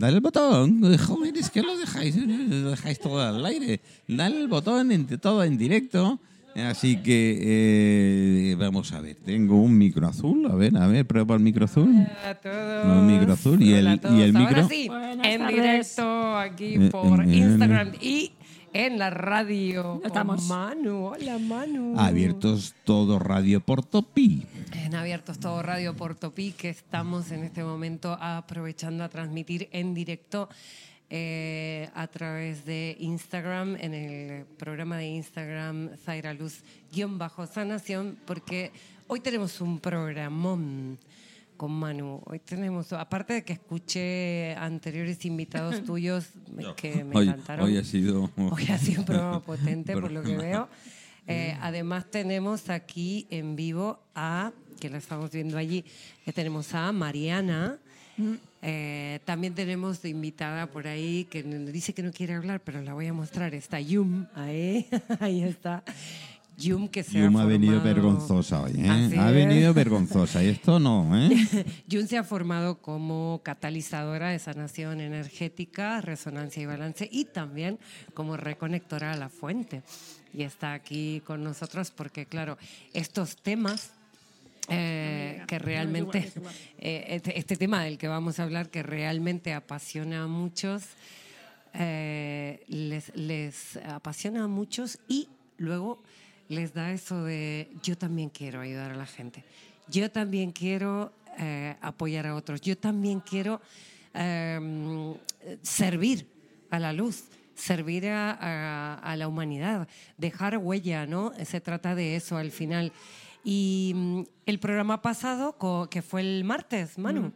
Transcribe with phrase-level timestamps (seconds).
[0.00, 3.82] Dale el botón, jóvenes, que lo dejáis, lo dejáis todo al aire.
[4.08, 6.18] Dale el botón, en, todo en directo.
[6.56, 11.34] Así que eh, vamos a ver, tengo un micro azul, a ver, a ver, prueba
[11.34, 11.90] el micro azul.
[11.94, 12.86] Hola a todos.
[12.86, 14.68] No, micro azul y el, y el Ahora micro.
[14.68, 18.32] sí, Buenas en directo aquí Eh, por Instagram y
[18.72, 19.98] en la radio.
[20.00, 20.46] con Estamos.
[20.46, 21.98] Manu, hola Manu.
[21.98, 24.46] Abiertos todo Radio Portopi.
[24.72, 30.48] En Abiertos Todo Radio Portopí, que estamos en este momento aprovechando a transmitir en directo
[31.10, 38.16] eh, a través de Instagram, en el programa de Instagram Zaira Luz guion bajo sanación,
[38.26, 38.72] porque
[39.06, 40.98] hoy tenemos un programón
[41.60, 42.22] con Manu.
[42.24, 46.30] Hoy tenemos, aparte de que escuché anteriores invitados tuyos
[46.74, 47.66] que me hoy, encantaron.
[47.66, 48.30] hoy ha sido.
[48.36, 50.70] Hoy ha sido un programa potente, por lo que veo.
[51.26, 55.84] Eh, además tenemos aquí en vivo a, que la estamos viendo allí,
[56.24, 57.78] eh, tenemos a Mariana.
[58.62, 62.94] Eh, también tenemos de invitada por ahí que dice que no quiere hablar, pero la
[62.94, 63.54] voy a mostrar.
[63.54, 64.88] Está Yum, ahí,
[65.20, 65.84] ahí está.
[66.60, 69.18] Yum que se Yum ha ha venido formado- vergonzosa hoy, ¿eh?
[69.18, 70.42] Ha venido vergonzosa.
[70.44, 71.30] Y esto no, ¿eh?
[71.90, 77.78] Jun se ha formado como catalizadora de sanación energética, resonancia y balance y también
[78.14, 79.82] como reconectora a la fuente.
[80.34, 82.58] Y está aquí con nosotros porque, claro,
[82.92, 83.92] estos temas
[84.68, 86.30] eh, que realmente,
[86.78, 90.84] eh, este, este tema del que vamos a hablar, que realmente apasiona a muchos,
[91.74, 96.02] eh, les, les apasiona a muchos y luego
[96.50, 99.44] les da eso de yo también quiero ayudar a la gente,
[99.88, 103.60] yo también quiero eh, apoyar a otros, yo también quiero
[104.14, 105.14] eh,
[105.62, 106.26] servir
[106.70, 111.32] a la luz, servir a, a- a la humanidad, dejar huella, ¿no?
[111.44, 112.92] Se trata de eso al final.
[113.44, 115.56] Y mm, el programa pasado,
[115.88, 117.32] que fue el martes, Manu,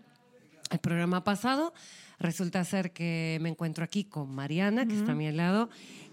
[0.70, 1.72] el programa pasado
[2.18, 5.68] resulta ser que me encuentro aquí con Mariana, que está a mi lado,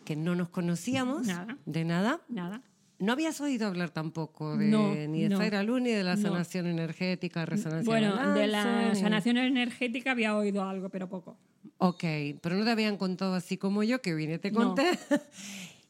[0.06, 1.58] que no nos conocíamos Nada.
[1.66, 2.22] de nada.
[2.30, 2.62] Nada.
[3.02, 5.38] No habías oído hablar tampoco de, No, ni de no.
[5.38, 6.22] Zaira Luz, ni de la No.
[6.22, 11.38] sanación energética, resonancia Bueno, de la ni- sanación energética había oído algo, pero poco.
[11.80, 12.04] Ok,
[12.42, 14.60] pero no te habían contado así como yo, que vine, te No.
[14.76, 14.86] conté.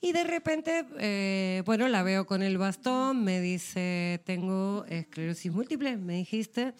[0.03, 5.95] Y de repente, eh, bueno, la veo con el bastón, me dice, tengo esclerosis múltiple,
[5.97, 6.73] me dijiste.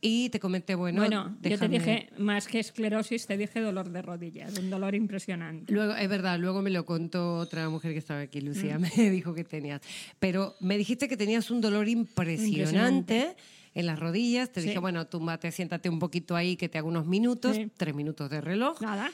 [0.00, 4.02] Y te comenté, bueno, Bueno, yo te dije, más que esclerosis, te dije dolor de
[4.02, 5.72] rodillas, un dolor impresionante.
[5.72, 8.44] Luego, es verdad, luego me lo contó otra mujer que estaba aquí, Mm.
[8.44, 9.80] Lucía, me dijo que tenías.
[10.18, 13.36] Pero me dijiste que tenías un dolor impresionante,
[13.74, 14.50] en las rodillas.
[14.52, 14.68] Te Sí.
[14.68, 17.70] dije, bueno, tú mate, siéntate un poquito ahí, que te hago unos minutos, Sí.
[17.76, 18.80] tres minutos de reloj.
[18.80, 19.10] Nada.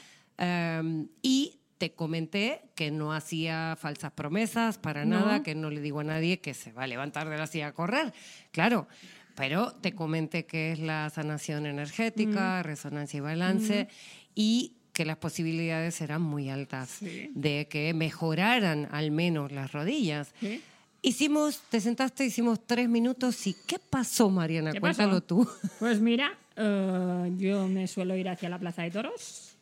[0.81, 5.43] Um, y te comenté que no hacía falsas promesas para nada, No.
[5.43, 7.71] que no le digo a nadie que se va a levantar de la silla a
[7.73, 8.13] correr.
[8.51, 8.87] Claro,
[9.35, 12.63] pero te comenté que es la sanación energética, Mm.
[12.63, 13.87] resonancia y balance
[14.35, 17.31] y que las posibilidades eran muy altas Sí.
[17.33, 20.33] de que mejoraran al menos las rodillas.
[20.39, 20.61] Sí.
[21.01, 24.71] Hicimos, te sentaste, hicimos tres minutos y ¿qué pasó, Mariana?
[24.71, 25.21] ¿Qué Cuéntalo pasó?
[25.23, 25.49] tú.
[25.79, 29.55] Pues mira, eh, yo me suelo ir hacia la Plaza de Toros.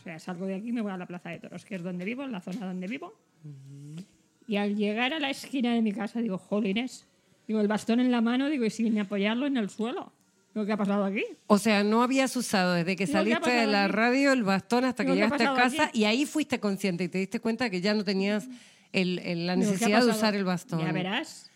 [0.00, 1.82] O sea, salgo de aquí y me voy a la Plaza de Toros, que es
[1.82, 3.14] donde vivo, en la zona donde vivo.
[4.46, 7.06] Y al llegar a la esquina de mi casa, digo, jolines,
[7.48, 10.12] digo, el bastón en la mano, digo, y sin apoyarlo en el suelo.
[10.54, 11.24] Digo, ¿qué ha pasado aquí?
[11.46, 13.92] O sea, no habías usado desde que No, ¿qué ha saliste de la aquí?
[13.92, 16.00] radio el bastón hasta que No, ¿qué ha llegaste a casa aquí?
[16.00, 18.46] y ahí fuiste consciente y te diste cuenta que ya no tenías
[18.92, 20.80] el- el- la Digo, ¿qué ha necesidad de usar el bastón.
[20.80, 21.47] Ya verás.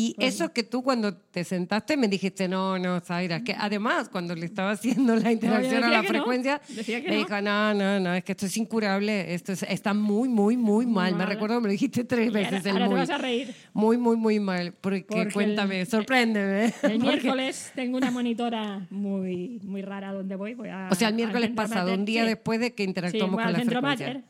[0.00, 4.34] Y eso que tú cuando te sentaste me dijiste, no, no, Zaira, que además cuando
[4.36, 7.16] le estaba haciendo la interacción a la no, frecuencia, que me no.
[7.16, 10.86] dijo, no, no, no, es que esto es incurable, esto es- está muy, muy, muy
[10.86, 11.16] mal.
[11.16, 13.00] Me recuerdo que me lo dijiste tres Y ahora- veces el ahora te muy.
[13.00, 13.54] vas a reír.
[13.72, 14.72] Muy, muy, muy mal.
[14.80, 16.72] Porque, Porque cuéntame, el- sorpréndeme.
[16.82, 20.54] El miércoles tengo una monitora muy, muy rara donde voy.
[20.54, 22.28] voy a, O sea, el miércoles pasado, mater, un día sí.
[22.28, 24.06] después de que Sí, interactuamos voy con al la centro frecuencia.
[24.06, 24.22] mater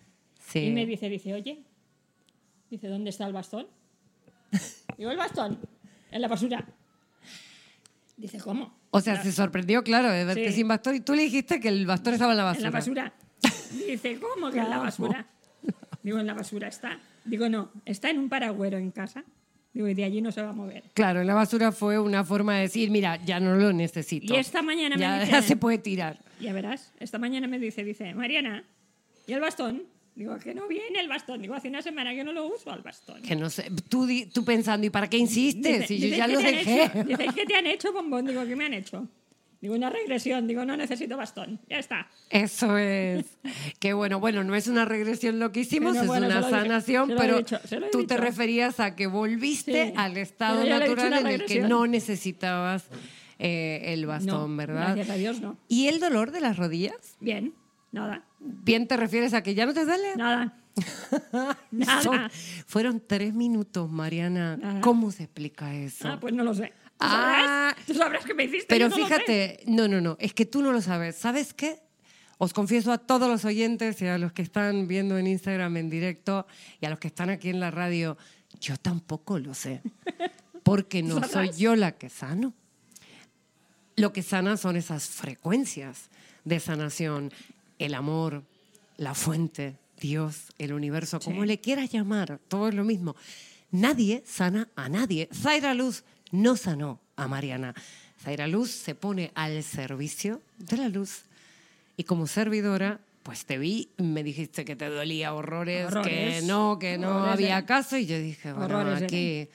[0.49, 0.59] Sí.
[0.61, 1.63] y me dice, dice, oye,
[2.71, 3.67] dice, ¿dónde está el bastón?
[4.99, 5.59] Digo, el bastón,
[6.11, 6.67] en la basura.
[8.17, 8.77] Dice, ¿cómo?
[8.91, 10.57] O sea, se sorprendió, claro, de verte Sí.
[10.57, 12.71] sin bastón y tú le dijiste que el bastón estaba en la En basura.
[12.71, 13.13] la basura.
[13.87, 15.27] Dice, ¿cómo que en la basura?
[16.03, 16.99] Digo, en la basura está.
[17.25, 19.25] Digo, no, está en un paragüero en casa.
[19.73, 20.83] Digo, y de allí no se va a mover.
[20.95, 24.35] Claro, la basura fue una forma de decir, mira, ya no lo necesito.
[24.35, 26.19] Y esta mañana me ya, dice- ya se puede tirar.
[26.41, 28.65] Ya verás, esta mañana me dice, dice, Mariana,
[29.27, 29.83] ¿y el bastón?
[30.19, 31.41] Digo, que no viene el bastón.
[31.41, 33.23] Digo, hace una semana que no lo uso al bastón.
[33.23, 34.05] Que no sé, tú,
[34.35, 35.87] tú pensando, ¿y para qué insistes?
[35.87, 36.85] si yo dice, ya ¿qué lo te dejé.
[36.87, 37.05] hecho?
[37.07, 38.27] Dice, ¿qué te han hecho, bombón?
[38.27, 39.07] Digo, ¿qué me han hecho?
[39.61, 40.49] Digo, una regresión.
[40.49, 41.61] Digo, no necesito bastón.
[41.71, 42.09] Ya está.
[42.31, 43.27] Eso es.
[43.79, 46.51] Que bueno, bueno, no es una regresión lo que hicimos, Pero es bueno, una dije,
[46.51, 47.61] sanación, he pero dicho,
[47.93, 48.17] tú te dicho.
[48.17, 52.87] referías a que volviste Sí, al estado natural en el que no necesitabas
[53.39, 54.97] eh, el bastón, No, ¿verdad?
[54.97, 55.57] Gracias a Dios, no.
[55.69, 57.17] ¿Y el dolor de las rodillas?
[57.21, 57.55] Bien,
[57.93, 58.25] nada.
[58.41, 60.17] ¿Bien te refieres a que ya no te sale?
[60.17, 60.55] Nada.
[61.73, 62.03] Nada.
[62.03, 62.31] Son-
[62.67, 64.57] fueron tres minutos, Mariana.
[64.57, 64.81] Nada.
[64.81, 66.07] ¿Cómo se explica eso?
[66.09, 66.73] Ah, pues no lo sé.
[66.99, 67.73] ¿Tú Ah.
[67.75, 67.87] sabrás?
[67.87, 68.67] ¿Tú sabrás qué me hiciste?
[68.69, 71.17] Pero no fíjate, no, no, no, es que tú no lo sabes.
[71.17, 71.81] ¿Sabes qué?
[72.39, 75.91] Os confieso a todos los oyentes y a los que están viendo en Instagram en
[75.91, 76.47] directo
[76.81, 78.17] y a los que están aquí en la radio,
[78.61, 79.83] yo tampoco lo sé.
[80.63, 82.53] Porque no soy yo la que sano.
[83.97, 86.11] Lo que sana son esas frecuencias
[86.45, 87.33] de sanación,
[87.79, 88.43] el amor,
[88.97, 91.49] la fuente, Dios, el universo, como Sí.
[91.49, 93.17] le quieras llamar, todo es lo mismo.
[93.71, 95.29] Nadie sana a nadie.
[95.33, 97.75] Zaira Luz no sanó a Mariana.
[98.23, 101.23] Zaira Luz se pone al servicio de la luz
[101.97, 106.97] y como servidora, pues te vi, me dijiste que te dolía horrores, que no, que
[106.99, 107.67] no Horrores había eran.
[107.67, 109.49] caso y yo dije, bueno, Horrores aquí,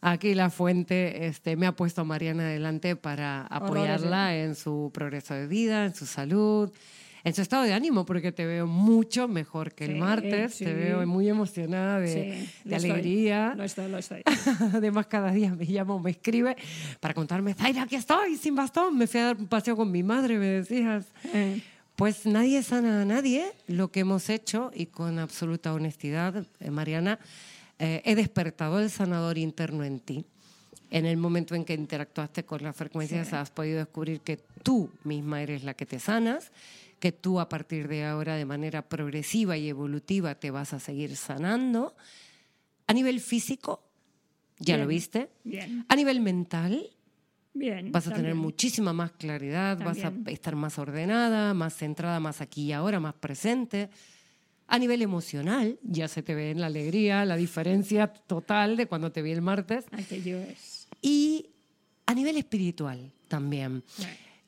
[0.00, 5.34] aquí la fuente este, me ha puesto a Mariana adelante para apoyarla en su progreso
[5.34, 6.70] de vida, en su salud,
[7.28, 10.64] en su estado de ánimo, porque te veo mucho mejor que el Sí, martes, sí.
[10.64, 12.90] te veo muy emocionada de, Sí, de lo estoy.
[12.90, 13.54] alegría.
[13.56, 14.22] Lo estoy, lo estoy.
[14.74, 16.56] Además, cada día me llama o me escribe
[17.00, 18.96] para contarme, Zaira, aquí estoy, sin bastón.
[18.98, 21.04] Me fui a dar un paseo con mi madre, me decías.
[21.32, 21.60] Eh,
[21.96, 23.44] Pues nadie sana a nadie.
[23.66, 27.18] Lo que hemos hecho, y con absoluta honestidad, eh, Mariana,
[27.80, 30.24] eh, he despertado el sanador interno en ti.
[30.90, 35.42] En el momento en que interactuaste con las frecuencias, has podido descubrir que tú misma
[35.42, 36.50] eres la que te sanas,
[36.98, 41.16] que tú a partir de ahora, de manera progresiva y evolutiva, te vas a seguir
[41.16, 41.94] sanando.
[42.86, 43.82] A nivel físico,
[44.58, 45.30] ya lo viste.
[45.44, 46.90] Bien, A nivel mental,
[47.54, 47.92] bien.
[47.92, 52.62] vas a tener muchísima más claridad, vas a estar más ordenada, más centrada, más aquí
[52.64, 53.90] y ahora, más presente.
[54.66, 59.12] A nivel emocional, ya se te ve en la alegría, la diferencia total de cuando
[59.12, 59.86] te vi el martes.
[59.92, 60.88] Aquello es.
[61.00, 61.50] Y
[62.06, 63.82] a nivel espiritual también.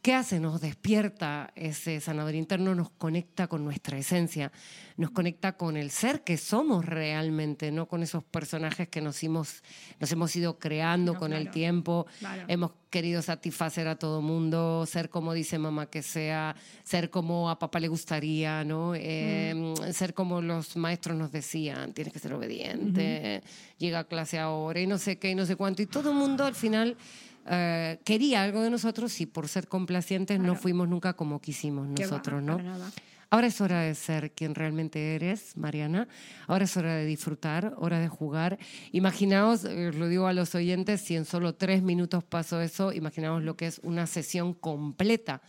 [0.02, 0.41] ¿Qué hace?
[0.41, 4.50] Nos despierta ese sanador interno, nos conecta con nuestra esencia,
[4.97, 9.62] nos conecta con el ser que somos realmente, no con esos personajes que nos hemos,
[9.99, 12.06] nos hemos ido creando No, con el tiempo.
[12.19, 12.44] claro.
[12.49, 17.58] Hemos querido satisfacer a todo mundo, ser como dice mamá que sea, ser como a
[17.58, 18.94] papá le gustaría, ¿no?
[18.94, 19.93] Eh, Mm.
[19.93, 23.43] Ser como los maestros nos decían, tienes que ser obediente,
[23.79, 25.82] llega a clase ahora y no sé qué y no sé cuánto.
[25.82, 26.97] Y todo el mundo al final
[27.46, 31.94] eh, quería algo de nosotros y por ser complacientes no fuimos nunca como quisimos va,
[32.02, 32.58] nosotros, ¿no?
[32.58, 32.90] nada.
[33.32, 36.08] Ahora es hora de ser quien realmente eres, Mariana.
[36.48, 38.58] Ahora es hora de disfrutar, hora de jugar.
[38.90, 43.44] Imaginaos, eh, lo digo a los oyentes, si en solo tres minutos pasó eso, imaginaos
[43.44, 45.42] lo que es una sesión completa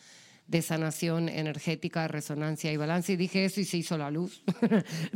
[0.52, 3.14] de sanación energética, resonancia y balance.
[3.14, 4.44] Y dije eso y se hizo la luz.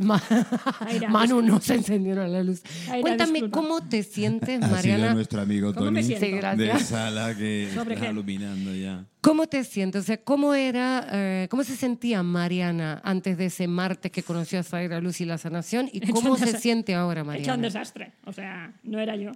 [1.08, 2.62] Manu no se encendió la luz.
[2.88, 3.58] Aira, Cuéntame disculpa.
[3.58, 5.14] cómo te sientes, Ha sido Mariana.
[5.14, 6.16] nuestro amigo ¿Cómo me Tony?
[6.16, 9.04] Sí, de sala que ¿Sobre está iluminando ya.
[9.20, 10.02] ¿Cómo te sientes?
[10.02, 14.58] O sea, ¿cómo era, eh, cómo se sentía Mariana antes de ese martes que conoció
[14.60, 15.90] a Zaira Luz y la sanación?
[15.92, 17.62] ¿Y cómo se siente ahora, He hecho un Mariana?
[17.62, 18.12] desastre.
[18.24, 19.32] O sea, no era yo.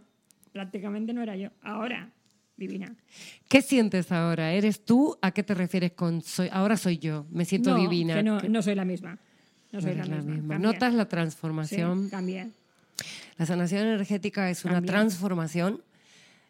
[0.52, 1.50] Prácticamente no era yo.
[1.62, 2.10] Ahora,
[2.60, 2.94] divina.
[3.48, 4.52] ¿Qué sientes ahora?
[4.52, 5.18] ¿Eres tú?
[5.22, 6.48] ¿A qué te refieres con soy?
[6.52, 8.14] Ahora soy yo, me siento no, divina.
[8.14, 9.18] que no, ¿Qué- no soy la misma.
[9.72, 10.34] No soy la la misma.
[10.34, 10.58] misma?
[10.58, 12.08] ¿Notas la Sí, transformación?
[12.10, 12.50] cambié.
[13.38, 14.90] La sanación energética es una Cambié.
[14.92, 15.82] transformación,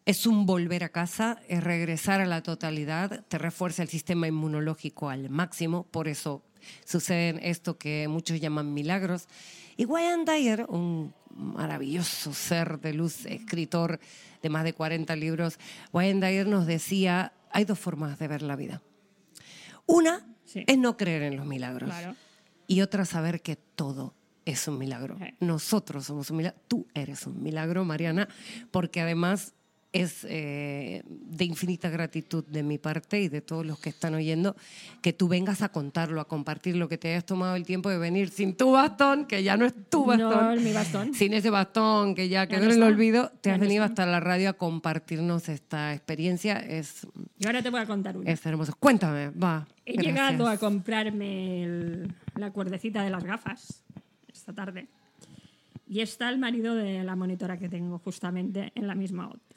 [0.05, 5.09] es un volver a casa, es regresar a la totalidad, te refuerza el sistema inmunológico
[5.11, 6.43] al máximo, por eso
[6.85, 9.29] suceden esto que muchos llaman milagros.
[9.77, 14.01] Y Wayne Dyer, un maravilloso ser de luz, escritor
[14.43, 15.59] de más de 40 libros,
[15.93, 18.83] Wayne Dyer nos decía, hay dos formas de ver la vida.
[19.87, 20.65] Una Sí.
[20.67, 22.17] es no creer en los milagros Claro.
[22.67, 25.17] y otra saber que todo es un milagro.
[25.39, 28.29] Nosotros somos un milagro, tú eres un milagro, Mariana,
[28.73, 29.55] porque además
[29.93, 34.55] es eh, de infinita gratitud de mi parte y de todos los que están oyendo
[35.03, 37.99] que tú vengas a contarlo, a compartir lo que te hayas tomado el tiempo de
[37.99, 40.55] venir sin tu bastón, que ya no es tu bastón.
[40.57, 41.13] No mi bastón.
[41.15, 44.21] Sin ese bastón que ya quedó no en el olvido, te has venido hasta la
[44.21, 46.57] radio a compartirnos esta experiencia.
[46.59, 47.07] Es,
[47.41, 48.31] Y ahora te voy a contar una.
[48.31, 48.73] es hermoso.
[48.79, 49.67] Cuéntame, va.
[49.87, 50.15] He gracias.
[50.15, 53.83] llegado a comprarme el- la cuerdecita de las gafas
[54.33, 54.87] esta tarde.
[55.89, 59.50] Y está el marido de la monitora que tengo justamente en la misma óptica.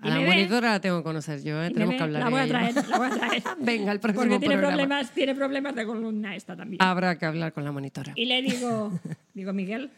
[0.00, 1.70] Y A la ve- monitora la tengo que conocer yo, ¿eh?
[1.70, 2.52] tenemos ve- que hablar la voy a ella.
[2.72, 3.42] traer, la voy a traer.
[3.60, 4.76] Venga, el próximo Porque tiene programa.
[4.76, 6.80] problemas, tiene problemas de columna esta también.
[6.82, 8.12] Habrá que hablar con la monitora.
[8.14, 8.92] Y le digo,
[9.34, 9.90] digo, Miguel,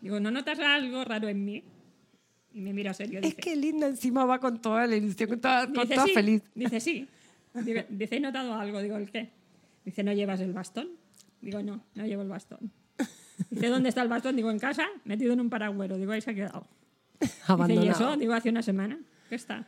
[0.00, 1.62] digo, ¿no notas algo raro en mí?
[2.54, 3.18] Y me mira serio.
[3.18, 6.06] Es Dice, que linda encima va con toda la ilusión, con toda, con dice, toda
[6.06, 6.14] sí.
[6.14, 6.42] feliz.
[6.54, 7.08] Dice, sí.
[7.54, 8.80] Digo, Dice, he notado algo.
[8.80, 9.30] Digo, ¿el qué?
[9.84, 10.88] Dice, ¿no llevas el bastón?
[11.42, 12.70] Digo, no, no llevo el bastón.
[13.50, 14.34] Dice, ¿dónde está el bastón?
[14.36, 15.98] Digo, en casa, metido en un paragüero.
[15.98, 16.66] Digo, ahí se ha quedado.
[17.20, 17.90] Dice, ¿y Abandonado.
[17.90, 18.16] eso?
[18.16, 18.98] Digo, hace una semana.
[19.32, 19.66] ¿Qué está?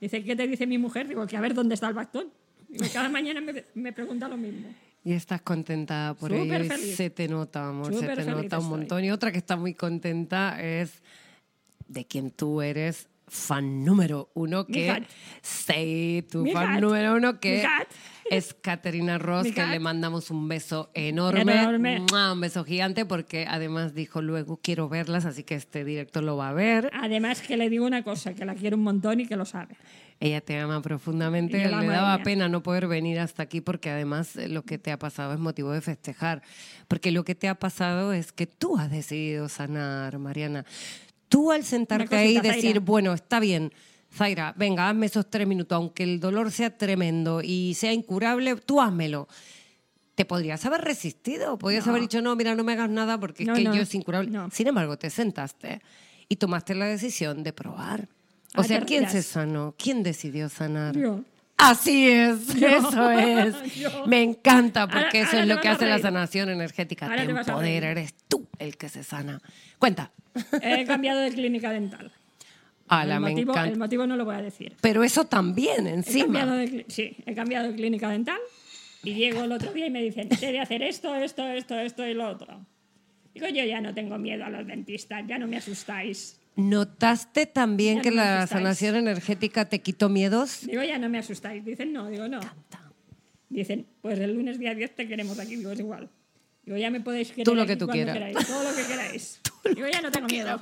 [0.00, 1.06] Dice, ¿qué te dice mi mujer?
[1.06, 2.32] Digo, que a ver dónde está el bastón.
[2.68, 4.74] Digo, cada mañana me, me pregunta lo mismo.
[5.04, 6.74] Y estás contenta por Súper ello.
[6.74, 6.96] feliz.
[6.96, 8.78] Se te nota, amor, se Súper te feliz nota un estoy.
[8.78, 9.04] montón.
[9.04, 11.00] Y otra que está muy contenta es
[11.86, 15.04] de quien tú eres fan número uno, Mi que
[15.42, 17.86] sí, tu Mi fan número uno, Mi que gat.
[18.30, 22.04] Es Caterina Ross, que le mandamos un beso enorme, Enorme.
[22.32, 26.50] Un beso gigante, porque además dijo luego quiero verlas, así que este directo lo va
[26.50, 26.90] a ver.
[26.92, 29.76] Además que le digo una cosa, que la quiero un montón y que lo sabe.
[30.20, 31.64] Ella te ama profundamente.
[31.64, 34.98] Le daba pena no poder venir hasta aquí porque además eh, lo que te ha
[34.98, 36.42] pasado es motivo de festejar.
[36.88, 40.64] Porque lo que te ha pasado es que tú has decidido sanar, Mariana.
[41.28, 43.72] Tú al sentarte ahí y decir, bueno, está bien,
[44.14, 48.80] Zaira, venga, hazme esos tres minutos, aunque el dolor sea tremendo y sea incurable, tú
[48.80, 49.28] házmelo.
[50.14, 51.90] Te podrías haber resistido, podrías No.
[51.90, 53.94] haber dicho, no, mira, no me hagas nada porque No, es que no, yo es
[53.94, 54.30] incurable.
[54.52, 55.80] Sin embargo, te sentaste
[56.28, 58.08] y tomaste la decisión de probar.
[58.56, 59.74] O Ah, sea, ¿quién se sanó?
[59.76, 60.96] ¿Quién decidió sanar?
[60.96, 61.20] Yo.
[61.56, 63.74] Así es, eso es.
[63.76, 64.06] Yo.
[64.06, 67.06] Me encanta porque Ahora- eso ahora es lo que hace la sanación energética.
[67.06, 69.42] Ahora Te empodera, eres tú el que se sana.
[69.80, 70.12] Cuenta.
[70.62, 72.12] He cambiado de clínica dental.
[72.88, 73.70] Ala, el, me motivo, encanta.
[73.72, 74.76] el motivo no lo voy a decir.
[74.80, 76.44] Pero eso también, He encima.
[76.56, 78.38] de, cli- sí, he cambiado de clínica dental
[79.02, 82.06] y llego el otro día y me dicen, te de hacer esto, esto, esto, esto
[82.06, 82.64] y lo otro.
[83.34, 86.38] Digo, yo ya no tengo miedo a los dentistas, ya no me asustáis.
[86.56, 88.62] ¿Notaste también Ya que no me la asustáis.
[88.62, 90.60] sanación energética te quitó miedos?
[90.66, 91.64] Digo, ya no me asustáis.
[91.64, 92.38] Dicen, no, digo, no.
[93.48, 95.56] Dicen, pues el lunes día 10 te queremos aquí.
[95.56, 96.08] Digo, es igual.
[96.64, 98.14] Digo, ya me podéis querer Tú lo que tú quieras.
[98.14, 99.40] queráis, todo lo que queráis.
[99.74, 100.60] Digo, ya no tengo miedo.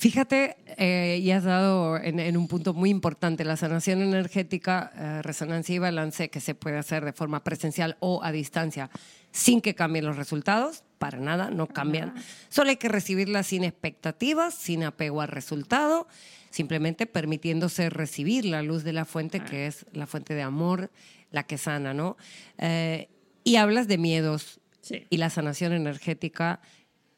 [0.00, 5.20] Fíjate, eh, y has dado en, en un punto muy importante, la sanación energética, eh,
[5.20, 8.88] resonancia y balance, que se puede hacer de forma presencial o a distancia,
[9.30, 12.14] sin que cambien los resultados, para nada, no cambian.
[12.48, 16.08] Solo hay que recibirla sin expectativas, sin apego al resultado,
[16.48, 20.90] simplemente permitiéndose recibir la luz de la fuente, que es la fuente de amor,
[21.30, 22.16] la que sana, ¿no?
[22.56, 23.10] Eh,
[23.44, 25.06] y hablas de miedos, Sí.
[25.10, 26.62] y la sanación energética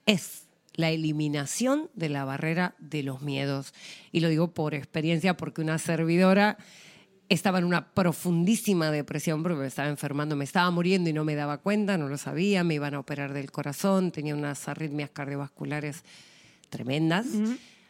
[0.04, 0.41] es
[0.74, 3.74] la eliminación de la barrera de los miedos.
[4.10, 6.58] Y lo digo por experiencia porque una servidora
[7.28, 11.34] estaba en una profundísima depresión porque me estaba enfermando, me estaba muriendo y no me
[11.34, 16.04] daba cuenta, no lo sabía, me iban a operar del corazón, tenía unas arritmias cardiovasculares
[16.68, 17.26] tremendas.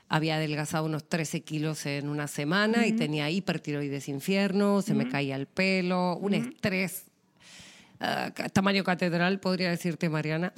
[0.08, 5.36] Había adelgazado unos 13 kilos en una semana y tenía hipertiroides infierno, se me caía
[5.36, 7.06] el pelo, un estrés
[8.34, 10.52] ca- tamaño catedral, podría decirte, Mariana.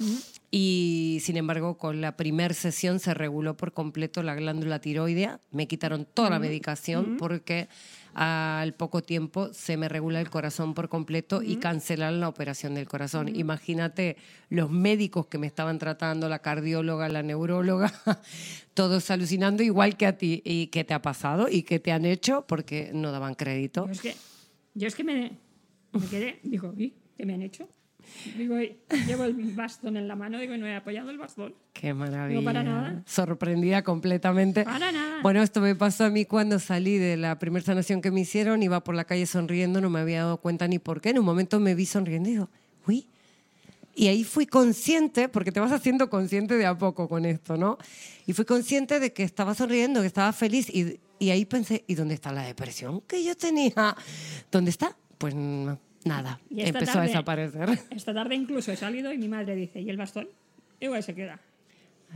[0.51, 5.39] Y sin embargo, con la primer sesión se reguló por completo la glándula tiroidea.
[5.51, 7.67] Me quitaron toda la medicación porque
[8.13, 12.87] al poco tiempo se me regula el corazón por completo y cancelaron la operación del
[12.87, 13.27] corazón.
[13.35, 14.15] Imagínate
[14.49, 17.91] los médicos que me estaban tratando, la cardióloga, la neuróloga,
[18.73, 20.41] todos alucinando igual que a ti.
[20.45, 21.47] ¿Y qué te ha pasado?
[21.49, 22.45] ¿Y qué te han hecho?
[22.47, 23.85] Porque no daban crédito.
[23.87, 24.15] Yo es que,
[24.75, 25.31] yo es que me,
[25.91, 27.67] me quedé, digo, ¿y qué me han hecho?
[28.37, 31.55] Digo, "Y llevo el bastón en la mano, digo, no he apoyado el bastón.
[31.73, 32.43] Qué maravilla.
[32.43, 33.03] para nada.
[33.07, 34.63] Sorprendida completamente.
[34.63, 35.21] Para nada.
[35.23, 38.61] Bueno, esto me pasó a mí cuando salí de la primera sanación que me hicieron.
[38.61, 41.09] Iba por la calle sonriendo, no me había dado cuenta ni por qué.
[41.09, 42.49] En un momento me vi sonriendo y digo,
[42.87, 43.07] uy.
[43.95, 47.77] Y ahí fui consciente, porque te vas haciendo consciente de a poco con esto, ¿no?
[48.27, 50.69] Y fui consciente de que estaba sonriendo, que estaba feliz.
[50.69, 53.95] Y, y ahí pensé, ¿y dónde está la depresión que yo tenía?
[54.51, 54.95] ¿Dónde está?
[55.17, 56.39] Pues no, nada.
[56.49, 57.69] Empezó a tarde- desaparecer.
[57.89, 60.27] Esta tarde incluso he salido y mi madre dice, ¿y el bastón?
[60.81, 61.39] Ahí se queda.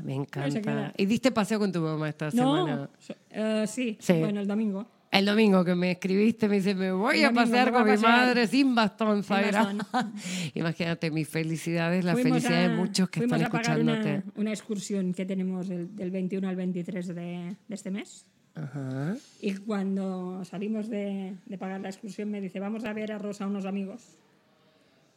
[0.03, 0.93] Me se encanta.
[0.95, 2.75] ¿Y diste paseo con tu mamá esta semana?
[2.75, 4.13] No, so- eh, sí, Sí.
[4.13, 4.87] bueno, el domingo.
[5.11, 7.91] El domingo que me escribiste me dice, me voy a pasear me con a mi
[7.93, 8.11] pasear.
[8.11, 9.73] madre sin bastón, Zaira.
[10.53, 14.09] Imagínate mis felicidades, la Fuimos felicidad a- de muchos que están a escuchándote.
[14.09, 18.25] Una, una excursión que tenemos del, del 21 al 23 de, de este mes.
[18.55, 19.15] Ajá.
[19.41, 23.47] Y cuando salimos de, de pagar la excursión me dice, vamos a ver a Rosa
[23.47, 24.17] unos amigos.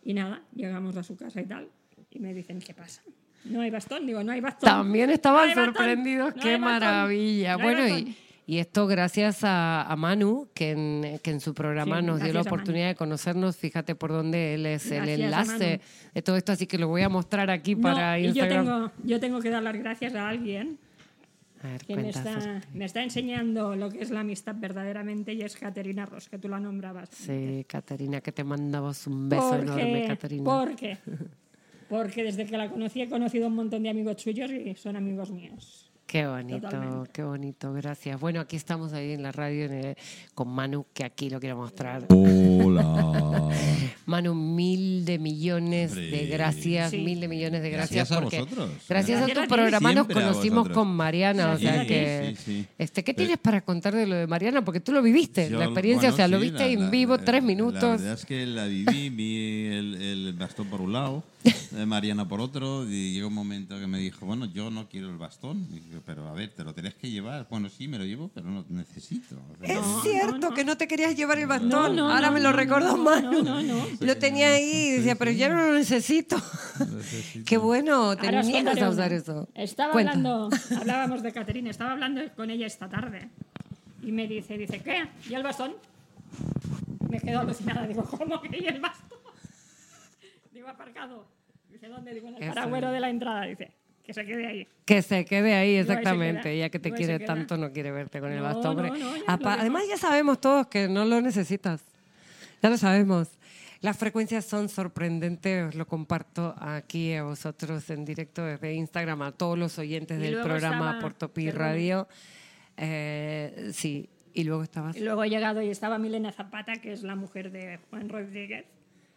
[0.04, 1.68] Y nada, llegamos a su casa y tal.
[2.10, 3.02] Y me dicen, ¿qué pasa?
[3.44, 4.06] No hay bastón.
[4.06, 4.68] Digo, no hay bastón.
[4.68, 7.56] También estaban No sorprendidos, no qué maravilla.
[7.56, 12.00] no bueno, y, y esto gracias a, a Manu, que en, que en su programa
[12.00, 13.56] Sí, nos dio la oportunidad de conocernos.
[13.56, 15.80] Fíjate por dónde él es el Gracias a enlace
[16.14, 18.64] de todo esto, así que lo voy a mostrar aquí para y yo Instagram.
[18.66, 20.78] tengo, yo tengo que dar las gracias a alguien
[21.68, 26.28] ver, está, me está enseñando lo que es la amistad verdaderamente y es Caterina Ross,
[26.28, 27.10] que tú la nombrabas.
[27.10, 30.44] Sí, Caterina, que te mandamos un beso enorme, Caterina.
[30.44, 30.98] ¿Por qué?
[31.88, 35.30] Porque desde que la conocí he conocido un montón de amigos suyos y son amigos
[35.30, 35.91] míos.
[36.12, 37.10] Qué bonito, Totalmente.
[37.10, 38.20] qué bonito, gracias.
[38.20, 39.96] Bueno, aquí estamos ahí en la radio en el-
[40.34, 42.04] con Manu, que aquí lo quiero mostrar.
[42.10, 43.48] Hola.
[44.04, 46.98] Manu, mil de millones de gracias, Sí.
[46.98, 48.10] mil de millones de gracias.
[48.10, 48.70] Gracias a vosotros.
[48.86, 51.86] Gracias a Gracias a tu programa nos Siempre conocimos con Mariana, o Sí, sea sí,
[51.88, 52.34] que...
[52.36, 52.66] sí, sí.
[52.76, 54.62] Este, ¿Qué tienes para contar de lo de Mariana?
[54.62, 56.90] Porque tú lo viviste, Yo, la experiencia, bueno, o sea, lo viste la- en la-
[56.90, 57.80] vivo, la- tres La minutos.
[58.02, 61.24] verdad es que la viví, vi el, el bastón por un lado,
[61.76, 65.10] eh, Mariana por otro, y llegó un momento que me dijo, bueno, yo no quiero
[65.10, 65.66] el bastón.
[65.70, 67.46] Y dije, pero a ver, te lo tenés que llevar.
[67.50, 69.36] Bueno, sí, me lo llevo, pero no necesito.
[69.36, 70.54] O sea, Es No, cierto no, no.
[70.54, 71.68] que no te querías llevar el bastón.
[71.70, 73.32] No, no, Ahora no, me lo no, recordó no, Manu.
[73.42, 73.86] no, no, no.
[74.00, 76.36] Lo tenía ahí y decía, pero ya no lo necesito.
[76.96, 77.44] necesito.
[77.44, 79.48] Qué bueno, te niegas a usar eso.
[79.54, 80.12] Estaba Cuenta.
[80.12, 83.28] hablando, hablábamos de Caterina, estaba hablando con ella esta tarde
[84.02, 85.04] y me dice, dice, ¿qué?
[85.28, 85.72] ¿Y el bastón?
[87.10, 89.11] Me quedo alucinada, digo, ¿cómo que y el bastón?
[90.62, 91.26] Digo, aparcado.
[91.68, 92.14] Dice, ¿dónde?
[92.14, 93.72] Digo, en el paragüero de la entrada, dice,
[94.04, 94.68] que se quede ahí.
[94.84, 96.42] Que se quede ahí, exactamente.
[96.42, 96.54] queda.
[96.54, 98.76] Ya que te quiere tanto, no quiere verte con el No, bastón.
[98.76, 101.84] no, no, ya Además, ya sabemos todos que no lo necesitas.
[102.62, 103.28] Ya lo sabemos.
[103.80, 109.32] Las frecuencias son sorprendentes, os lo comparto aquí a vosotros en directo desde Instagram, a
[109.32, 111.50] todos los oyentes Y del programa Portopi.
[111.50, 112.06] Radio.
[112.76, 114.96] Eh, sí, y luego estabas...
[114.96, 118.66] Y luego he llegado y estaba Milena Zapata, que es la mujer de Juan Rodríguez,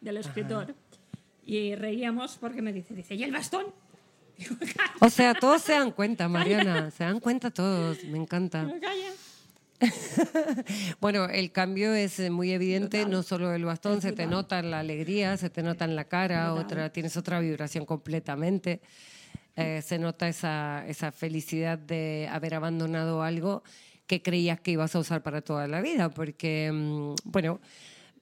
[0.02, 0.74] del escritor,
[1.46, 3.66] y reíamos porque me dice, dice, ¿y el bastón?
[4.38, 4.56] Digo,
[5.00, 8.68] O sea, todos se dan cuenta, Mariana, se dan cuenta todos, me encanta.
[11.02, 14.72] Bueno, el cambio es eh, muy evidente, no solo el bastón, se te nota en
[14.72, 18.80] la alegría, se te nota en la cara, otra, tienes otra vibración completamente.
[19.58, 23.64] Eh, se nota esa, esa felicidad de haber abandonado algo
[24.08, 27.60] que creías que ibas a usar para toda la vida, porque, mm, bueno,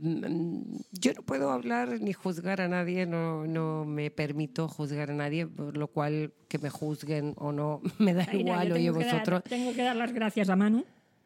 [0.03, 5.47] yo no puedo hablar ni juzgar a nadie, no, no me permito juzgar a nadie,
[5.47, 9.05] por lo cual que me juzguen o no, me da Mira, igual, yo oye, que
[9.05, 9.43] dar- vosotros.
[9.45, 10.83] tengo que dar las gracias a Manu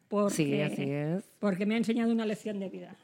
[0.08, 1.24] porque, Sí, así es.
[1.38, 2.94] porque me ha enseñado una lección de vida.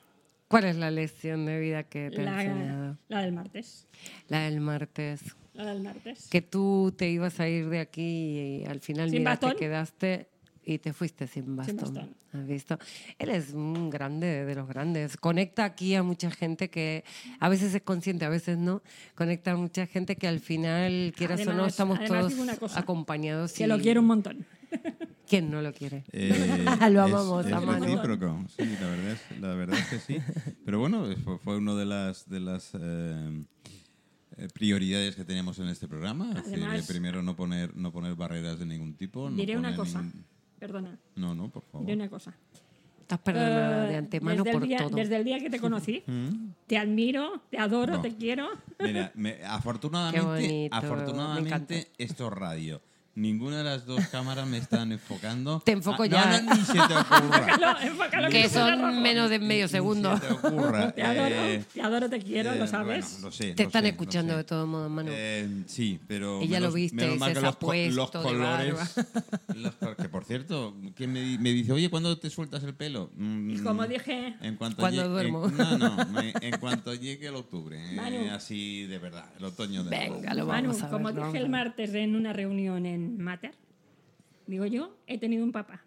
[0.48, 2.98] ¿Cuál es la lección de vida que te ha La, enseñado?
[3.08, 3.86] la del martes.
[4.28, 5.34] La del martes.
[5.54, 6.28] La del martes.
[6.30, 10.28] Que tú te ibas a ir de aquí y al final mira, te quedaste
[10.66, 11.76] y te fuiste sin bastón.
[11.76, 12.14] bastón.
[12.32, 12.78] ¿Has visto?
[13.18, 15.16] Él es un grande de los grandes.
[15.16, 17.04] Conecta aquí a mucha gente que
[17.40, 18.82] a veces es consciente, a veces no.
[19.14, 22.80] Conecta a mucha gente que al final, quieras o no, Además- estamos además todos cosa,
[22.80, 23.52] acompañados.
[23.52, 24.46] Que y- lo quiero un montón.
[25.28, 26.04] ¿Quién no lo quiere?
[26.12, 26.30] Eh,
[26.90, 27.84] Lo es- amamos, es, Manu.
[27.84, 30.18] recíproco, sí, la verdad, es, la verdad es que sí.
[30.64, 33.44] Pero bueno, fue, fue una de las, de las eh,
[34.36, 36.28] eh, prioridades que teníamos en este programa.
[36.30, 39.30] Es decir, Además- eh, primero, no poner, no poner barreras de ningún tipo.
[39.30, 40.02] no Diré una cosa.
[40.02, 40.24] ningún-
[40.64, 40.96] Perdona.
[41.16, 41.86] No, no, por favor.
[41.86, 42.32] Diré una cosa.
[43.02, 44.96] Estás perdonada Eh, de antemano desde el por día, todo.
[44.96, 46.02] Desde el día que te conocí,
[46.66, 48.00] te admiro, te adoro, No.
[48.00, 48.48] te quiero.
[48.80, 52.80] Mira, me- afortunadamente, afortunadamente esto es radio.
[53.16, 55.60] Ninguna de las dos cámaras me están enfocando.
[55.64, 56.40] Te enfoco Ah, ya.
[56.42, 57.38] No, no, ni se te ocurra.
[57.38, 60.16] Enfócalo, enfócalo, Que se pone son menos de medio Ni segundo.
[60.18, 60.90] se te ocurra.
[60.94, 63.04] Te adoro, Eh, te adoro, te quiero, eh, lo sabes.
[63.12, 64.36] bueno, lo sé, Te lo están sé, escuchando sé.
[64.38, 65.10] de todos modos, Manu.
[65.12, 66.42] Eh, sí, pero.
[66.42, 68.74] Y ya lo viste, menos que los, apuesto los colores.
[69.54, 73.10] los que por cierto, ¿quién me, me dice, oye, ¿cuándo te sueltas el pelo?
[73.16, 75.46] Mm, Y como dije, En cuanto Cuando llegue- duermo.
[75.46, 77.78] en- no, no, me- en cuanto llegue el octubre.
[77.78, 78.30] eh, Manu.
[78.32, 80.92] así de verdad, el otoño de Venga, lo Manu, vamos a ver.
[80.92, 83.52] como dije el martes en una reunión en Mater,
[84.46, 85.80] digo yo, he tenido un papá.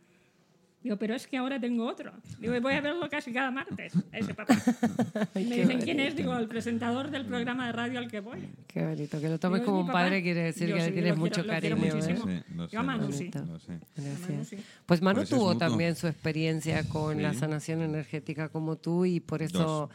[0.84, 2.14] Digo, pero es que ahora tengo otro.
[2.40, 4.56] Digo, voy a verlo casi cada martes, ese papá.
[5.36, 6.16] Y me dicen, ¿quién es?
[6.16, 8.48] Digo, el presentador del programa de radio al que voy.
[8.68, 10.00] Qué bonito, que lo tomes Digo, "Es como un papá".
[10.04, 11.94] padre quiere decir Yo que sí, le tienes lo mucho quiero- lo quiero cariño.
[12.06, 12.14] ¿eh?
[12.14, 13.32] Lo sé, lo Yo a Manu sé, sí.
[13.48, 13.80] lo sé.
[13.96, 14.30] Gracias.
[14.30, 14.58] Manu sí.
[14.86, 17.40] Pues Manu Por eso es tuvo también su experiencia con la Sí.
[17.40, 19.90] sanación energética como tú y por eso Dos.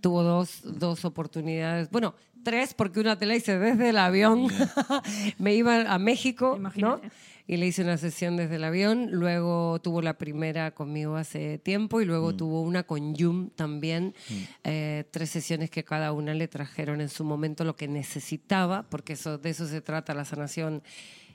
[0.00, 1.90] Tuvo dos, dos oportunidades.
[1.90, 4.46] Bueno, tres porque una te la hice desde el avión.
[5.38, 7.00] Me iba a México, ¿no?
[7.46, 9.08] Y le hice una sesión desde el avión.
[9.10, 14.14] Luego tuvo la primera conmigo hace tiempo y luego tuvo una con Yum también.
[14.64, 19.14] Eh, tres sesiones que cada una le trajeron en su momento lo que necesitaba, porque
[19.14, 20.82] eso, de eso se trata la sanación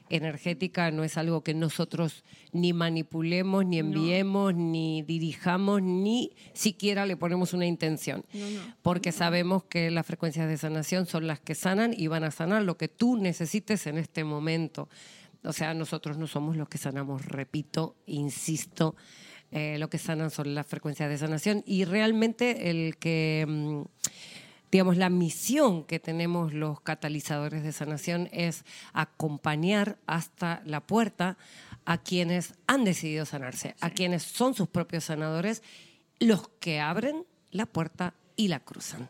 [0.09, 0.91] energética.
[0.91, 7.53] No es algo que nosotros ni manipulemos, ni enviemos, ni dirijamos, ni siquiera le ponemos
[7.53, 8.25] una intención.
[8.81, 12.63] Porque sabemos que las frecuencias de sanación son las que sanan y van a sanar
[12.63, 14.89] lo que tú necesites en este momento.
[15.43, 18.95] O sea, nosotros no somos los que sanamos, repito, insisto,
[19.51, 23.81] eh, lo que sanan son las frecuencias de sanación y realmente el que, mm,
[24.73, 31.37] digamos, la misión que tenemos los catalizadores de sanación es acompañar hasta la puerta
[31.85, 35.61] a quienes han decidido sanarse, a quienes son sus propios sanadores,
[36.19, 39.09] los que abren la puerta y la cruzan.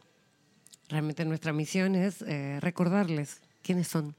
[0.90, 4.18] Realmente nuestra misión es eh, recordarles quiénes son,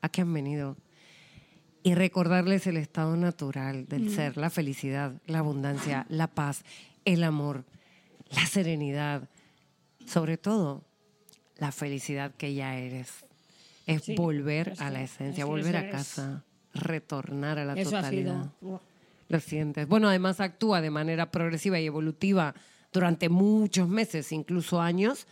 [0.00, 0.78] a qué han venido
[1.82, 6.64] y recordarles el estado natural del ser, la felicidad, la abundancia, la paz,
[7.04, 7.66] el amor,
[8.30, 9.28] la serenidad,
[10.06, 10.84] sobre todo
[11.56, 13.24] la felicidad que ya eres.
[13.86, 17.90] Es Sí, volver es a la esencia, es volver a casa, retornar a la Eso
[17.90, 18.50] totalidad.
[19.28, 19.88] Lo sientes.
[19.88, 22.54] Bueno, además actúa de manera progresiva y evolutiva
[22.92, 25.26] durante muchos meses, incluso años.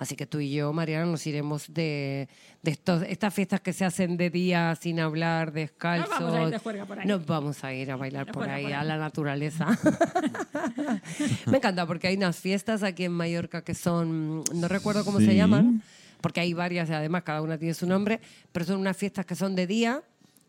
[0.00, 2.26] Así que tú y yo, Mariana, nos iremos de,
[2.62, 6.18] de estos, estas fiestas que se hacen de día sin hablar, descalzos.
[6.18, 7.06] Nos vamos a ir de juerga por ahí.
[7.06, 8.86] Nos vamos a ir a bailar por ahí, por a ahí.
[8.88, 9.66] la naturaleza.
[11.46, 15.26] Me encanta porque hay unas fiestas aquí en Mallorca que son, no recuerdo cómo se
[15.26, 15.36] Sí.
[15.36, 15.82] llaman,
[16.22, 18.20] porque hay varias y además cada una tiene su nombre,
[18.52, 20.02] pero son unas fiestas que son de día,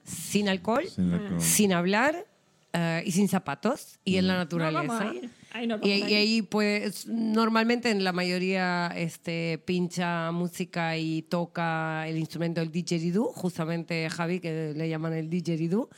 [0.06, 1.42] sin alcohol, Sin alcohol.
[1.42, 2.26] sin hablar
[2.74, 4.82] eh, y sin zapatos y en la No, naturaleza.
[4.82, 5.30] vamos a ir.
[5.54, 12.18] Ahí nos y, ahí pues normalmente en la mayoría este pincha música y toca el
[12.18, 15.90] instrumento del didgeridoo, justamente Javi que le llaman el didgeridoo.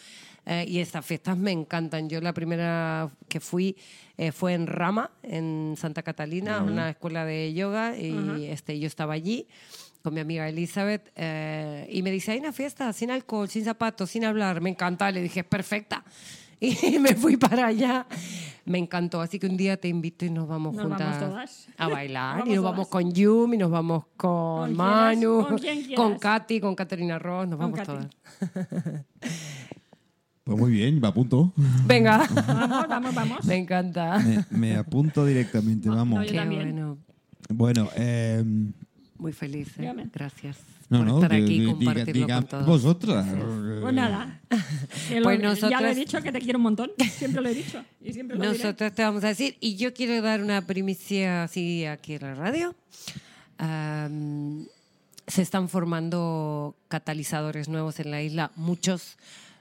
[0.45, 2.09] Eh, y estas fiestas me encantan.
[2.09, 3.77] Yo la primera que fui
[4.17, 9.13] eh, fue en Rama, en Santa Catalina, una escuela de yoga, y este, yo estaba
[9.13, 9.47] allí
[10.03, 14.09] con mi amiga Elizabeth, eh, y me dice, hay una fiesta sin alcohol, sin zapatos,
[14.09, 16.03] sin hablar, me encanta, le dije, es perfecta.
[16.59, 18.05] Y me fui para allá.
[18.65, 21.67] Me encantó, así que un día te invito y nos vamos Nos juntas vamos todas.
[21.77, 22.39] a bailar.
[22.39, 22.71] Vamos y nos todas.
[22.71, 25.95] vamos con Yum, y nos vamos con, Con quieras, Manu, con quien quieras.
[25.97, 28.07] con Katy, con Caterina Ross, nos vamos todas.
[30.45, 31.53] Pues muy bien, me apunto.
[31.87, 33.45] Venga, Vamos, vamos, vamos.
[33.45, 34.19] me encanta.
[34.19, 36.19] Me, me apunto directamente, vamos.
[36.19, 36.63] no, yo Qué también.
[36.75, 36.97] bueno.
[37.49, 38.43] Bueno, eh,
[39.23, 39.93] Muy feliz, ¿eh?
[40.13, 40.57] Gracias
[40.89, 42.65] no, por no, estar que- aquí y diga, compartirlo diga con todos.
[42.65, 43.25] vosotras.
[43.81, 44.41] Pues nada.
[45.23, 46.91] Pues Ya nosotras- lo he dicho que te quiero un montón.
[47.17, 47.81] Siempre lo he dicho.
[48.03, 48.57] Y siempre lo diré.
[48.57, 52.35] Nosotros te vamos a decir, y yo quiero dar una primicia así aquí en la
[52.35, 52.75] radio.
[55.27, 59.17] Se están formando catalizadores nuevos en la isla, muchos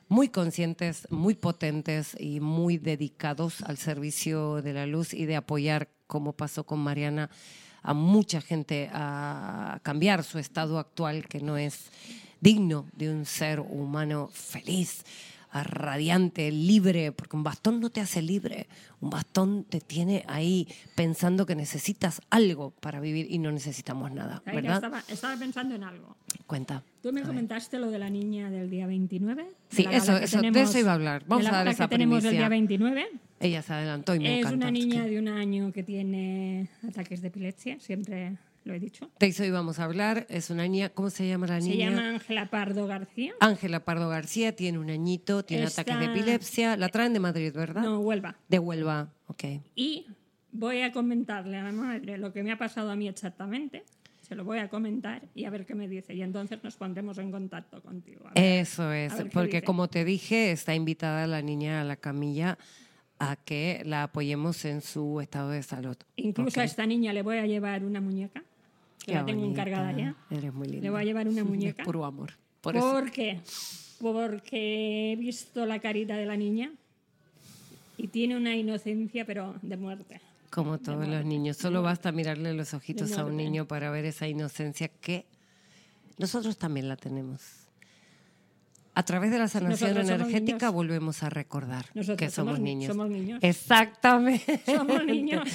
[0.08, 5.88] muy conscientes, muy potentes y muy dedicados al servicio de la luz y de apoyar,
[6.08, 7.30] como pasó con Mariana,
[7.82, 11.90] a mucha gente a cambiar su estado actual, que no es
[12.40, 15.04] digno de un ser humano feliz,
[15.54, 18.68] a radiante, libre, porque un bastón no te hace libre,
[19.02, 24.42] un bastón te tiene ahí pensando que necesitas algo para vivir y no necesitamos nada,
[24.46, 24.76] Ay, ¿verdad?
[24.76, 26.16] Estaba, estaba pensando en algo.
[26.46, 26.82] Cuenta.
[27.02, 29.42] Tú me comentaste lo de la niña del día 29.
[29.44, 31.24] de Sí, eso- eso- de tenemos- eso iba a hablar.
[31.26, 32.40] Vamos de la a dar esa que tenemos el primicia.
[32.40, 33.06] día 29.
[33.42, 34.56] Ella se adelantó y me es encanta.
[34.66, 39.10] una niña de un año que tiene ataques de epilepsia, siempre lo he dicho.
[39.18, 40.26] De eso íbamos a hablar.
[40.28, 41.90] Es una niña, ¿cómo se llama la Se niña?
[41.90, 43.32] llama Ángela Pardo García.
[43.40, 46.76] Ángela Pardo García, tiene un añito, tiene ataques de epilepsia.
[46.76, 47.82] La traen de Madrid, ¿verdad?
[47.82, 48.36] No, Huelva.
[48.48, 49.44] De Huelva, ok.
[49.74, 50.06] Y
[50.52, 53.82] voy a comentarle a la madre lo que me ha pasado a mí exactamente.
[54.20, 56.14] Se lo voy a comentar y a ver qué me dice.
[56.14, 58.20] Y entonces nos pondremos en contacto contigo.
[58.34, 58.60] Ver.
[58.60, 62.56] Eso es, porque como te dije, está invitada la niña a la camilla
[63.30, 65.96] a que la apoyemos en su estado de salud.
[66.16, 68.42] Incluso a esta niña le voy a llevar una muñeca,
[68.98, 69.62] que Qué la tengo bonita.
[69.62, 70.16] encargada ya.
[70.30, 70.82] Eres muy linda.
[70.82, 71.82] Le voy a llevar una muñeca.
[71.82, 72.32] Es puro amor.
[72.60, 72.74] Por.
[72.78, 73.40] ¿Por qué?
[74.00, 76.72] Porque he visto la carita de la niña
[77.96, 80.20] y tiene una inocencia, pero de muerte.
[80.50, 81.56] Como todos los niños.
[81.56, 85.24] Solo basta mirarle los ojitos a un niño para ver esa inocencia que
[86.18, 87.40] nosotros también la tenemos.
[88.94, 92.74] A través de la sanación nosotros energética volvemos a recordar Nosotros que somos, somos ni-
[92.74, 92.88] niños.
[92.92, 93.38] somos niños.
[93.42, 94.60] Exactamente.
[94.66, 95.48] Somos niños.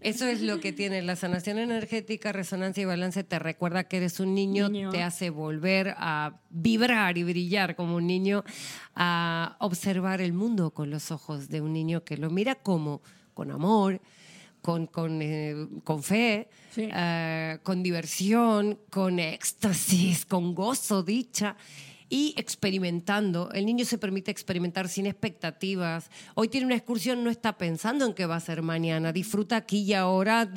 [0.00, 3.24] Eso es lo que tiene la sanación energética, resonancia y balance.
[3.24, 4.90] Te recuerda que eres un niño, Niño.
[4.90, 8.42] te hace volver a vibrar y brillar como un niño,
[8.94, 13.02] a observar el mundo con los ojos de un niño que lo mira como
[13.34, 14.00] con amor,
[14.62, 16.88] con, con, eh, con fe, Sí.
[16.90, 21.54] eh, con diversión, con éxtasis, con gozo, dicha.
[22.10, 26.10] Y experimentando, el niño se permite experimentar sin expectativas.
[26.34, 29.12] Hoy tiene una excursión, no está pensando en qué va a ser mañana.
[29.12, 30.48] Disfruta aquí y ahora,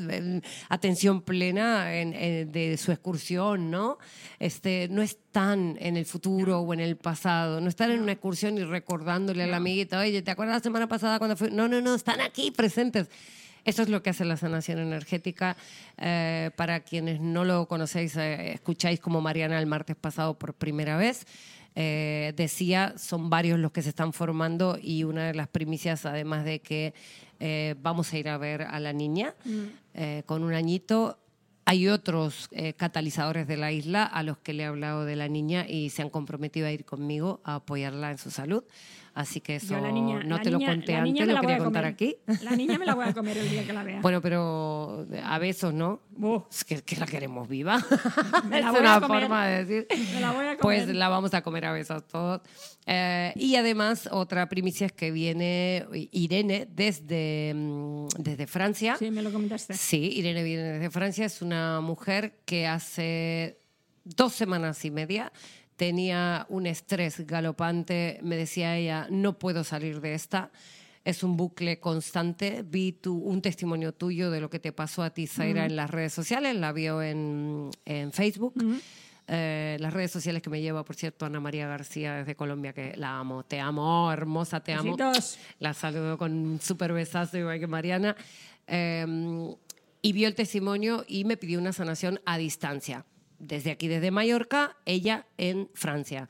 [0.70, 3.98] atención plena en- en- de su excursión, ¿no?
[4.40, 7.60] Este, no están en el futuro o en el pasado.
[7.60, 10.88] No están en una excursión y recordándole a la amiguita, oye, ¿te acuerdas la semana
[10.88, 11.50] pasada cuando fui?
[11.52, 13.10] No, no, no, están aquí presentes.
[13.66, 15.58] Eso es lo que hace la sanación energética.
[15.98, 20.98] Eh, para quienes no lo conocéis, eh, escucháis como Mariana el martes pasado por primera
[20.98, 21.26] vez.
[21.76, 26.44] Eh, decía, son varios los que se están formando y una de las primicias, además
[26.44, 26.94] de que
[27.82, 29.34] vamos a ir a ver a la niña
[29.94, 31.18] eh, con un añito,
[31.66, 35.28] hay otros eh, catalizadores de la isla a los que le he hablado de la
[35.28, 38.64] niña y se han comprometido a ir conmigo a apoyarla en su salud.
[39.14, 42.16] Así que eso niña, no te niña- lo conté antes, lo quería contar aquí.
[42.44, 44.00] La niña me la voy a comer el día que la vea.
[44.02, 46.00] Bueno, pero a besos, ¿no?
[46.50, 47.78] Es que, que la queremos viva.
[48.48, 49.20] Me la es voy una a comer.
[49.24, 49.88] forma de decir.
[50.14, 50.96] Me la voy a Pues comer.
[50.96, 52.40] la vamos a comer a besos todos.
[52.86, 58.96] Eh, y además, otra primicia es que viene Irene desde, mm, desde Francia.
[58.98, 59.74] sí, me lo comentaste.
[59.74, 61.26] Sí, Irene viene desde Francia.
[61.26, 63.58] Es una mujer que hace
[64.06, 65.32] dos semanas y media
[65.82, 68.20] tenía un estrés galopante.
[68.22, 70.52] Me decía ella, no puedo salir de esta.
[71.04, 72.64] Es un bucle constante.
[72.64, 75.90] Vi tu, un testimonio tuyo de lo que te pasó a ti, Zaira, en las
[75.90, 76.56] redes sociales.
[76.56, 78.54] La vio en, en Facebook.
[79.28, 82.96] Eh, las redes sociales que me lleva, por cierto, Ana María García desde Colombia, que
[82.96, 83.44] la amo.
[83.44, 84.96] Te amo, hermosa, te amo.
[84.96, 85.40] Besitos.
[85.58, 88.16] La saludo con un súper besazo, igual que Mariana.
[88.68, 89.56] Eh,
[90.04, 93.04] y vio el testimonio y me pidió una sanación a distancia.
[93.42, 96.30] Desde aquí, desde Mallorca, ella en Francia.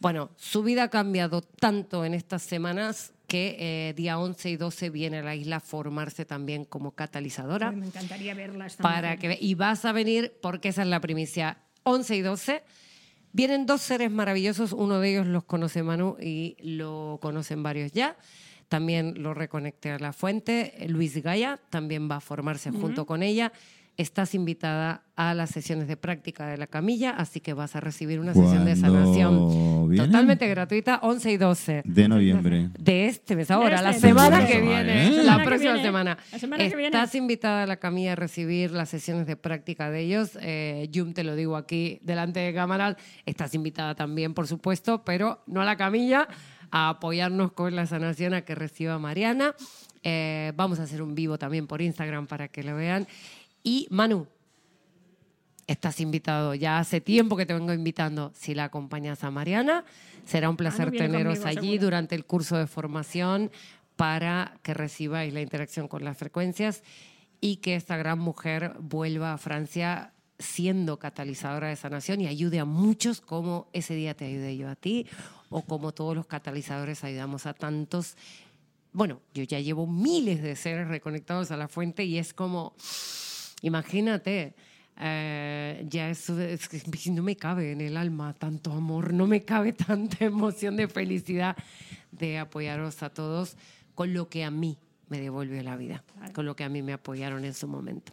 [0.00, 4.90] Bueno, su vida ha cambiado tanto en estas semanas que eh, día 11 y 12
[4.90, 9.36] viene a la isla a formarse también como catalizadora Ay, me encantaría verla para que
[9.38, 11.58] y vas a venir porque esa es la primicia.
[11.82, 12.62] 11 y 12
[13.32, 18.16] vienen dos seres maravillosos uno de ellos los conoce Manu y lo conocen varios ya.
[18.68, 23.52] También lo reconecté a la fuente Luis Gaya también va a formarse junto con ella
[23.98, 28.20] estás invitada a las sesiones de práctica de la camilla así que vas a recibir
[28.20, 30.06] una sesión de ¿Cuándo sanación viene?
[30.06, 32.70] totalmente gratuita 11 y 12 De noviembre.
[32.78, 35.22] de este mes ahora, la semana que viene, ¿eh?
[35.24, 35.82] la próxima viene.
[35.88, 36.18] semana.
[36.32, 36.96] La semana que viene.
[36.96, 40.38] Estás invitada a la camilla a recibir las sesiones de práctica de ellos.
[40.40, 42.96] Eh, Yum, te lo digo aquí delante de cámaras.
[43.26, 46.28] Estás invitada también, por supuesto, pero no a la camilla,
[46.70, 49.54] a apoyarnos con la sanación a que reciba Mariana.
[50.04, 53.08] Eh, vamos a hacer un vivo también por Instagram para que lo vean.
[53.68, 54.26] Y Manu,
[55.66, 56.54] Estás invitado.
[56.54, 58.32] Ya hace tiempo que te vengo invitando.
[58.34, 59.84] Si la acompañas a Mariana,
[60.24, 61.84] será un placer Manu teneros conmigo, allí seguro.
[61.84, 63.50] durante el curso de formación
[63.94, 66.82] para que recibáis la interacción con las frecuencias
[67.42, 72.64] y que esta gran mujer vuelva a Francia siendo catalizadora de sanación y ayude a
[72.64, 75.06] muchos como ese día te ayudé yo a ti
[75.50, 78.16] o como todos los catalizadores ayudamos a tantos.
[78.94, 82.74] Bueno, yo ya llevo miles de seres reconectados a la fuente y es como,
[83.62, 84.54] imagínate,
[85.00, 89.44] eh, ya eso es que no me cabe en el alma tanto amor, no me
[89.44, 91.56] cabe tanta emoción de felicidad
[92.10, 93.56] de apoyaros a todos
[93.94, 96.92] con lo que a mí me devuelve la vida, con lo que a mí me
[96.92, 98.12] apoyaron en su momento.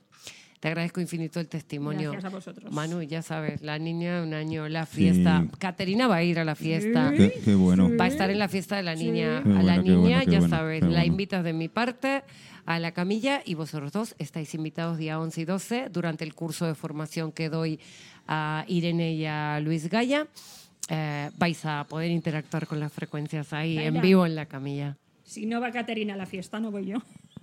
[0.59, 2.11] Te agradezco infinito el testimonio.
[2.11, 2.71] Gracias a vosotros.
[2.71, 5.41] Manu, ya sabes, la niña, un año, la fiesta.
[5.41, 5.57] Sí.
[5.59, 7.11] Caterina va a ir a la fiesta.
[7.11, 7.17] Sí.
[7.17, 7.89] Qué, qué bueno.
[7.99, 9.43] Va a estar en la fiesta de la niña.
[9.43, 12.23] Qué a la bueno, niña, bueno, ya bueno, sabes, la invitas de mi parte
[12.65, 16.65] a la camilla y vosotros dos estáis invitados día 11 y 12 durante el curso
[16.65, 17.79] de formación que doy
[18.27, 20.27] a Irene y a Luis Gaya.
[20.89, 24.97] Eh, vais a poder interactuar con las frecuencias ahí en vivo en la camilla.
[25.23, 26.97] Si no va Caterina a la fiesta, no voy yo.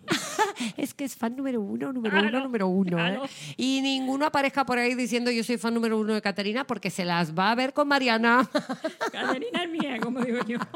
[0.76, 2.90] Es que es fan número uno, número Claro, uno, número uno.
[2.98, 3.00] ¿eh?
[3.16, 3.22] claro.
[3.56, 7.04] Y ninguno aparezca por ahí diciendo yo soy fan número uno de Caterina porque se
[7.04, 8.48] las va a ver con Mariana.
[9.12, 10.58] Caterina es mía, como digo yo.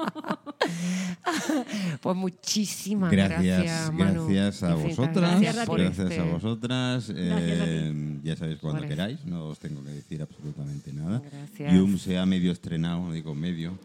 [2.01, 4.27] Pues muchísimas Gracias, gracias, Manu.
[4.29, 5.31] gracias a Infinitas vosotras.
[5.41, 5.67] Gracias a ti.
[5.67, 7.09] por Gracias este- a vosotras.
[7.09, 7.71] Gracias a ti.
[7.75, 11.21] Eh, ya sabéis cuando Por queráis, no os tengo que decir absolutamente nada.
[11.33, 11.73] Gracias.
[11.75, 13.77] Yum se ha medio estrenado, digo medio.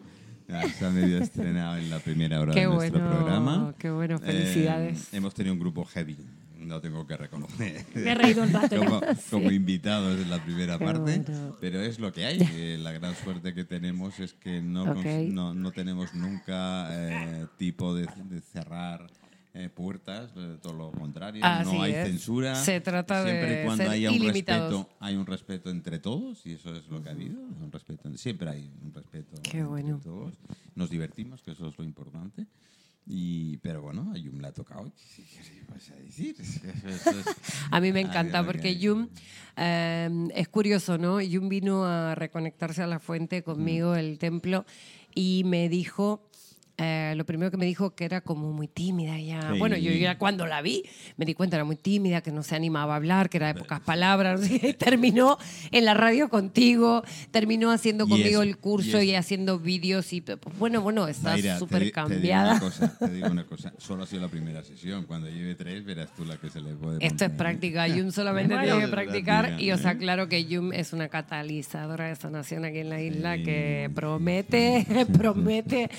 [0.51, 3.73] Ya Se ha medio estrenado en la primera hora Qué de nuestro bueno, programa.
[3.77, 5.13] qué bueno, Eh, felicidades.
[5.13, 6.17] hemos tenido un grupo heavy,
[6.59, 7.85] lo tengo que reconocer.
[7.95, 8.75] Me he reído un rato
[9.31, 11.57] como, invitados en la primera Qué parte, bueno.
[11.59, 12.37] pero es lo que hay.
[12.53, 17.95] Eh, la gran suerte que tenemos es que no, no, no tenemos nunca eh, tipo
[17.95, 19.07] de, de cerrar
[19.53, 22.07] eh, puertas, eh, todo lo contrario, Así no hay es.
[22.07, 22.55] censura.
[22.55, 26.45] Se trata Siempre de y cuando ser haya un respeto, hay un respeto entre todos
[26.45, 27.39] y eso es lo que ha habido.
[27.41, 29.99] Un respeto, siempre hay un respeto Qué entre bueno.
[30.03, 30.33] todos.
[30.75, 32.47] Nos divertimos, que eso es lo importante.
[33.05, 34.91] Y, pero bueno, a Yum le ha tocado.
[35.15, 36.35] ¿Qué qué vas a decir?
[37.81, 38.77] Mí me encanta porque.
[38.77, 39.09] Yum,
[39.57, 41.19] eh, es curioso, ¿no?
[41.19, 44.65] Yum vino a reconectarse a la fuente conmigo, el templo,
[45.15, 46.29] y me dijo,
[46.81, 49.53] eh, lo primero que me dijo que era como muy tímida ya.
[49.53, 49.59] Sí.
[49.59, 50.83] Bueno, yo ya cuando la vi
[51.17, 53.59] me di cuenta era muy tímida, que no se animaba a hablar, que era de
[53.59, 54.41] pocas palabras.
[54.79, 55.37] terminó
[55.71, 60.23] en la radio contigo, terminó haciendo conmigo el curso y y, haciendo vídeos y
[60.57, 62.51] bueno, bueno, te súper di- te digo cambiada.
[62.51, 63.73] una cosa, te digo una cosa.
[63.77, 65.05] Solo ha sido la primera sesión.
[65.05, 67.37] Cuando lleve tres, verás tú la que se le puede Esto es poner.
[67.37, 67.87] práctica.
[67.87, 69.89] Yum solamente tiene que practicar y os ¿eh?
[69.89, 74.85] aclaro que Yum es una catalizadora de sanación aquí en la isla Sí, que promete,
[75.17, 75.89] promete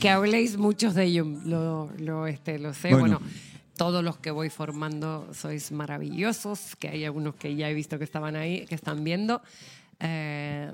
[0.00, 1.42] que habléis muchos de Yum.
[1.44, 2.90] Lo, lo, este, lo sé.
[2.90, 3.18] Bueno.
[3.18, 3.20] Bueno.
[3.76, 8.04] todos los que voy formando sois maravillosos, que hay algunos que ya he visto que
[8.04, 9.40] estaban ahí, que están viendo.
[10.00, 10.70] Eh,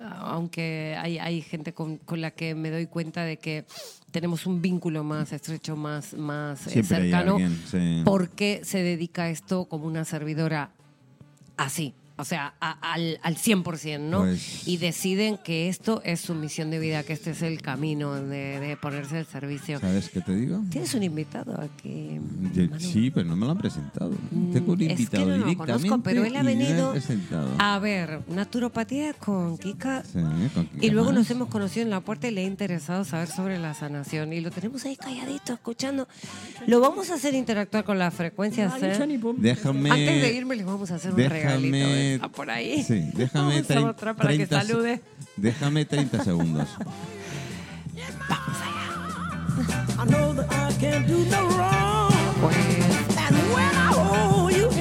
[0.00, 3.64] aunque hay, hay gente con, con la que me doy cuenta de que
[4.10, 8.02] tenemos un vínculo más estrecho, más, más eh, Siempre cercano, alguien, sí.
[8.04, 10.70] ¿por qué se dedica a esto como una servidora
[11.56, 11.94] así?
[12.20, 14.18] O sea, a- al, al 100%, ¿no?
[14.22, 18.14] Pues- Y deciden que esto es su misión de vida, que este es el camino
[18.20, 19.78] de, de ponerse al servicio.
[19.78, 20.60] ¿Sabes qué te digo?
[20.68, 22.18] Tienes un invitado aquí.
[22.70, 22.80] Manu?
[22.80, 24.10] Sí, pero no me lo han presentado.
[24.52, 26.92] Tengo un Mm, es que invitado no lo conozco, pero él ha venido
[27.58, 30.02] a ver naturopatía con Kika.
[30.02, 30.18] Sí,
[30.54, 31.14] ¿con quién Y luego más?
[31.20, 34.32] nos hemos conocido en la puerta y le ha interesado saber sobre la sanación.
[34.32, 36.08] Y lo tenemos ahí calladito, escuchando.
[36.66, 38.72] Lo vamos a hacer interactuar con las frecuencias.
[38.74, 38.78] ¿eh?
[39.38, 39.90] Déjame.
[39.90, 41.76] Antes de irme, les vamos a hacer un déjame- regalito.
[41.76, 42.07] ¿eh?
[42.34, 42.84] por ahí.
[43.14, 45.00] Déjame otra para 30, que salude.
[45.36, 46.68] Déjame 30 segundos.